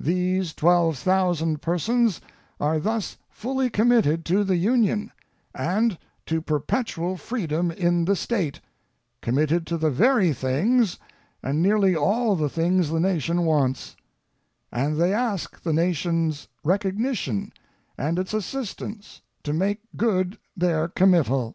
[0.00, 2.20] These twelve thousand persons
[2.58, 5.12] are thus fully committed to the Union,
[5.54, 5.96] and
[6.26, 8.58] to perpetual freedom in the state
[9.22, 10.98] committed to the very things,
[11.40, 13.94] and nearly all the things the nation wants
[14.72, 17.52] and they ask the nations recognition
[17.96, 21.54] and it's assistance to make good their committal.